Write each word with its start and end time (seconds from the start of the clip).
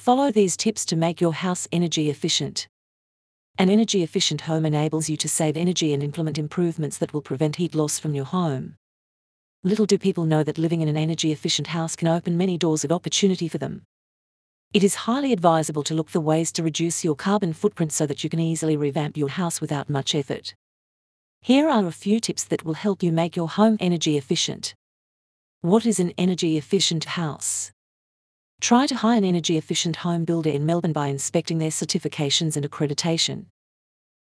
Follow 0.00 0.30
these 0.30 0.56
tips 0.56 0.86
to 0.86 0.96
make 0.96 1.20
your 1.20 1.34
house 1.34 1.68
energy 1.70 2.08
efficient. 2.08 2.66
An 3.58 3.68
energy 3.68 4.02
efficient 4.02 4.40
home 4.40 4.64
enables 4.64 5.10
you 5.10 5.16
to 5.18 5.28
save 5.28 5.58
energy 5.58 5.92
and 5.92 6.02
implement 6.02 6.38
improvements 6.38 6.96
that 6.96 7.12
will 7.12 7.20
prevent 7.20 7.56
heat 7.56 7.74
loss 7.74 7.98
from 7.98 8.14
your 8.14 8.24
home. 8.24 8.76
Little 9.62 9.84
do 9.84 9.98
people 9.98 10.24
know 10.24 10.42
that 10.42 10.56
living 10.56 10.80
in 10.80 10.88
an 10.88 10.96
energy 10.96 11.32
efficient 11.32 11.66
house 11.66 11.96
can 11.96 12.08
open 12.08 12.38
many 12.38 12.56
doors 12.56 12.82
of 12.82 12.90
opportunity 12.90 13.46
for 13.46 13.58
them. 13.58 13.82
It 14.72 14.82
is 14.82 15.04
highly 15.04 15.34
advisable 15.34 15.82
to 15.82 15.94
look 15.94 16.08
for 16.08 16.20
ways 16.20 16.50
to 16.52 16.62
reduce 16.62 17.04
your 17.04 17.14
carbon 17.14 17.52
footprint 17.52 17.92
so 17.92 18.06
that 18.06 18.24
you 18.24 18.30
can 18.30 18.40
easily 18.40 18.78
revamp 18.78 19.18
your 19.18 19.28
house 19.28 19.60
without 19.60 19.90
much 19.90 20.14
effort. 20.14 20.54
Here 21.42 21.68
are 21.68 21.86
a 21.86 21.92
few 21.92 22.20
tips 22.20 22.44
that 22.44 22.64
will 22.64 22.72
help 22.72 23.02
you 23.02 23.12
make 23.12 23.36
your 23.36 23.50
home 23.50 23.76
energy 23.78 24.16
efficient. 24.16 24.72
What 25.60 25.84
is 25.84 26.00
an 26.00 26.14
energy 26.16 26.56
efficient 26.56 27.04
house? 27.04 27.70
Try 28.60 28.86
to 28.86 28.94
hire 28.94 29.16
an 29.16 29.24
energy 29.24 29.56
efficient 29.56 29.96
home 29.96 30.26
builder 30.26 30.50
in 30.50 30.66
Melbourne 30.66 30.92
by 30.92 31.06
inspecting 31.08 31.58
their 31.58 31.70
certifications 31.70 32.56
and 32.56 32.70
accreditation. 32.70 33.46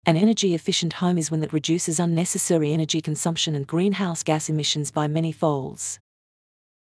An 0.06 0.18
energy 0.18 0.54
efficient 0.54 0.94
home 0.94 1.18
is 1.18 1.32
one 1.32 1.40
that 1.40 1.54
reduces 1.54 1.98
unnecessary 1.98 2.74
energy 2.74 3.00
consumption 3.00 3.56
and 3.56 3.66
greenhouse 3.66 4.24
gas 4.24 4.50
emissions 4.50 4.92
by 4.92 5.08
many 5.08 5.32
folds. 5.32 5.98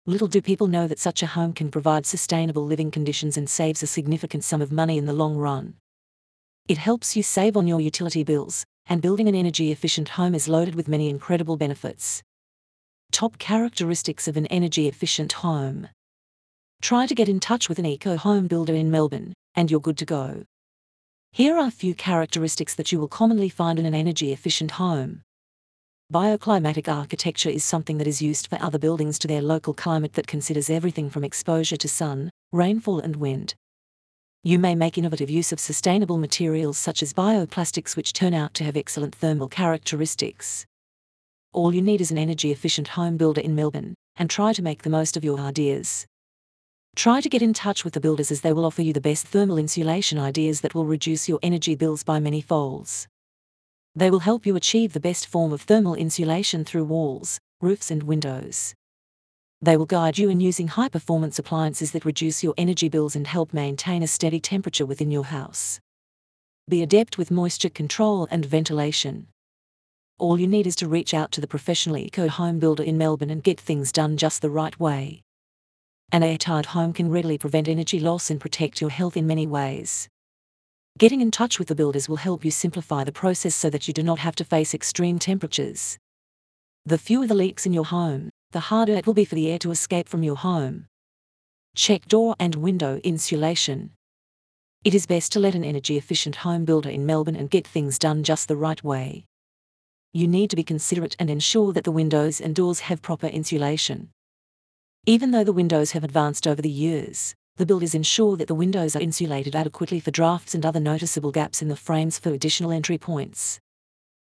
Little 0.06 0.26
do 0.26 0.42
people 0.42 0.66
know 0.66 0.88
that 0.88 0.98
such 0.98 1.22
a 1.22 1.28
home 1.28 1.52
can 1.52 1.70
provide 1.70 2.04
sustainable 2.04 2.64
living 2.64 2.90
conditions 2.90 3.36
and 3.36 3.48
saves 3.48 3.82
a 3.82 3.86
significant 3.86 4.42
sum 4.42 4.60
of 4.60 4.72
money 4.72 4.98
in 4.98 5.06
the 5.06 5.12
long 5.12 5.36
run. 5.36 5.74
It 6.66 6.78
helps 6.78 7.16
you 7.16 7.22
save 7.22 7.56
on 7.56 7.68
your 7.68 7.80
utility 7.80 8.24
bills, 8.24 8.64
and 8.86 9.00
building 9.00 9.28
an 9.28 9.36
energy 9.36 9.70
efficient 9.70 10.10
home 10.10 10.34
is 10.34 10.48
loaded 10.48 10.74
with 10.74 10.88
many 10.88 11.08
incredible 11.08 11.56
benefits. 11.56 12.24
Top 13.12 13.38
characteristics 13.38 14.26
of 14.26 14.36
an 14.36 14.46
energy 14.46 14.88
efficient 14.88 15.32
home. 15.32 15.88
Try 16.82 17.06
to 17.06 17.14
get 17.14 17.28
in 17.28 17.40
touch 17.40 17.68
with 17.68 17.78
an 17.78 17.86
eco 17.86 18.16
home 18.16 18.46
builder 18.46 18.74
in 18.74 18.90
Melbourne, 18.90 19.32
and 19.54 19.70
you're 19.70 19.80
good 19.80 19.98
to 19.98 20.04
go. 20.04 20.44
Here 21.32 21.56
are 21.56 21.66
a 21.66 21.70
few 21.70 21.94
characteristics 21.94 22.74
that 22.74 22.92
you 22.92 23.00
will 23.00 23.08
commonly 23.08 23.48
find 23.48 23.78
in 23.78 23.86
an 23.86 23.94
energy 23.94 24.32
efficient 24.32 24.72
home. 24.72 25.22
Bioclimatic 26.12 26.86
architecture 26.86 27.50
is 27.50 27.64
something 27.64 27.98
that 27.98 28.06
is 28.06 28.22
used 28.22 28.46
for 28.46 28.62
other 28.62 28.78
buildings 28.78 29.18
to 29.18 29.26
their 29.26 29.42
local 29.42 29.74
climate 29.74 30.12
that 30.12 30.28
considers 30.28 30.70
everything 30.70 31.10
from 31.10 31.24
exposure 31.24 31.76
to 31.76 31.88
sun, 31.88 32.30
rainfall, 32.52 33.00
and 33.00 33.16
wind. 33.16 33.54
You 34.44 34.60
may 34.60 34.76
make 34.76 34.96
innovative 34.96 35.28
use 35.28 35.50
of 35.50 35.58
sustainable 35.58 36.18
materials 36.18 36.78
such 36.78 37.02
as 37.02 37.12
bioplastics, 37.12 37.96
which 37.96 38.12
turn 38.12 38.32
out 38.32 38.54
to 38.54 38.64
have 38.64 38.76
excellent 38.76 39.16
thermal 39.16 39.48
characteristics. 39.48 40.64
All 41.52 41.74
you 41.74 41.82
need 41.82 42.00
is 42.00 42.12
an 42.12 42.18
energy 42.18 42.52
efficient 42.52 42.88
home 42.88 43.16
builder 43.16 43.40
in 43.40 43.56
Melbourne, 43.56 43.94
and 44.14 44.30
try 44.30 44.52
to 44.52 44.62
make 44.62 44.84
the 44.84 44.90
most 44.90 45.16
of 45.16 45.24
your 45.24 45.40
ideas. 45.40 46.06
Try 46.96 47.20
to 47.20 47.28
get 47.28 47.42
in 47.42 47.52
touch 47.52 47.84
with 47.84 47.92
the 47.92 48.00
builders 48.00 48.30
as 48.30 48.40
they 48.40 48.54
will 48.54 48.64
offer 48.64 48.80
you 48.80 48.94
the 48.94 49.02
best 49.02 49.26
thermal 49.26 49.58
insulation 49.58 50.18
ideas 50.18 50.62
that 50.62 50.74
will 50.74 50.86
reduce 50.86 51.28
your 51.28 51.38
energy 51.42 51.74
bills 51.74 52.02
by 52.02 52.18
many 52.18 52.40
folds. 52.40 53.06
They 53.94 54.10
will 54.10 54.20
help 54.20 54.46
you 54.46 54.56
achieve 54.56 54.94
the 54.94 54.98
best 54.98 55.26
form 55.26 55.52
of 55.52 55.60
thermal 55.60 55.94
insulation 55.94 56.64
through 56.64 56.84
walls, 56.84 57.38
roofs, 57.60 57.90
and 57.90 58.04
windows. 58.04 58.74
They 59.60 59.76
will 59.76 59.84
guide 59.84 60.16
you 60.16 60.30
in 60.30 60.40
using 60.40 60.68
high 60.68 60.88
performance 60.88 61.38
appliances 61.38 61.92
that 61.92 62.06
reduce 62.06 62.42
your 62.42 62.54
energy 62.56 62.88
bills 62.88 63.14
and 63.14 63.26
help 63.26 63.52
maintain 63.52 64.02
a 64.02 64.06
steady 64.06 64.40
temperature 64.40 64.86
within 64.86 65.10
your 65.10 65.24
house. 65.24 65.78
Be 66.66 66.82
adept 66.82 67.18
with 67.18 67.30
moisture 67.30 67.68
control 67.68 68.26
and 68.30 68.46
ventilation. 68.46 69.26
All 70.18 70.40
you 70.40 70.46
need 70.46 70.66
is 70.66 70.76
to 70.76 70.88
reach 70.88 71.12
out 71.12 71.30
to 71.32 71.42
the 71.42 71.46
professional 71.46 71.98
eco 71.98 72.28
home 72.28 72.58
builder 72.58 72.82
in 72.82 72.96
Melbourne 72.96 73.28
and 73.28 73.42
get 73.42 73.60
things 73.60 73.92
done 73.92 74.16
just 74.16 74.40
the 74.40 74.48
right 74.48 74.80
way. 74.80 75.22
An 76.12 76.22
airtight 76.22 76.66
home 76.66 76.92
can 76.92 77.10
readily 77.10 77.36
prevent 77.36 77.66
energy 77.66 77.98
loss 77.98 78.30
and 78.30 78.40
protect 78.40 78.80
your 78.80 78.90
health 78.90 79.16
in 79.16 79.26
many 79.26 79.46
ways. 79.46 80.08
Getting 80.98 81.20
in 81.20 81.30
touch 81.30 81.58
with 81.58 81.68
the 81.68 81.74
builders 81.74 82.08
will 82.08 82.16
help 82.16 82.44
you 82.44 82.50
simplify 82.50 83.02
the 83.02 83.12
process 83.12 83.54
so 83.54 83.68
that 83.70 83.88
you 83.88 83.92
do 83.92 84.02
not 84.02 84.20
have 84.20 84.36
to 84.36 84.44
face 84.44 84.72
extreme 84.72 85.18
temperatures. 85.18 85.98
The 86.86 86.96
fewer 86.96 87.26
the 87.26 87.34
leaks 87.34 87.66
in 87.66 87.72
your 87.72 87.84
home, 87.84 88.30
the 88.52 88.60
harder 88.60 88.94
it 88.94 89.06
will 89.06 89.14
be 89.14 89.24
for 89.24 89.34
the 89.34 89.50
air 89.50 89.58
to 89.58 89.72
escape 89.72 90.08
from 90.08 90.22
your 90.22 90.36
home. 90.36 90.86
Check 91.74 92.06
door 92.06 92.36
and 92.38 92.54
window 92.54 93.00
insulation. 93.02 93.90
It 94.84 94.94
is 94.94 95.06
best 95.06 95.32
to 95.32 95.40
let 95.40 95.56
an 95.56 95.64
energy 95.64 95.98
efficient 95.98 96.36
home 96.36 96.64
builder 96.64 96.88
in 96.88 97.04
Melbourne 97.04 97.36
and 97.36 97.50
get 97.50 97.66
things 97.66 97.98
done 97.98 98.22
just 98.22 98.46
the 98.46 98.56
right 98.56 98.82
way. 98.84 99.26
You 100.14 100.28
need 100.28 100.50
to 100.50 100.56
be 100.56 100.62
considerate 100.62 101.16
and 101.18 101.28
ensure 101.28 101.72
that 101.72 101.82
the 101.82 101.90
windows 101.90 102.40
and 102.40 102.54
doors 102.54 102.80
have 102.80 103.02
proper 103.02 103.26
insulation. 103.26 104.10
Even 105.08 105.30
though 105.30 105.44
the 105.44 105.52
windows 105.52 105.92
have 105.92 106.02
advanced 106.02 106.48
over 106.48 106.60
the 106.60 106.68
years, 106.68 107.36
the 107.58 107.64
builders 107.64 107.94
ensure 107.94 108.36
that 108.36 108.48
the 108.48 108.56
windows 108.56 108.96
are 108.96 109.00
insulated 109.00 109.54
adequately 109.54 110.00
for 110.00 110.10
drafts 110.10 110.52
and 110.52 110.66
other 110.66 110.80
noticeable 110.80 111.30
gaps 111.30 111.62
in 111.62 111.68
the 111.68 111.76
frames 111.76 112.18
for 112.18 112.30
additional 112.30 112.72
entry 112.72 112.98
points. 112.98 113.60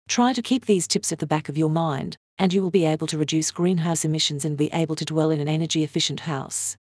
Try 0.08 0.32
to 0.32 0.42
keep 0.42 0.66
these 0.66 0.88
tips 0.88 1.12
at 1.12 1.20
the 1.20 1.26
back 1.26 1.48
of 1.48 1.56
your 1.56 1.70
mind, 1.70 2.16
and 2.36 2.52
you 2.52 2.62
will 2.62 2.72
be 2.72 2.84
able 2.84 3.06
to 3.06 3.16
reduce 3.16 3.52
greenhouse 3.52 4.04
emissions 4.04 4.44
and 4.44 4.56
be 4.56 4.68
able 4.72 4.96
to 4.96 5.04
dwell 5.04 5.30
in 5.30 5.38
an 5.38 5.48
energy 5.48 5.84
efficient 5.84 6.20
house. 6.20 6.76